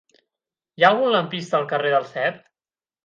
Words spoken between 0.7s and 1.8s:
Hi ha algun lampista al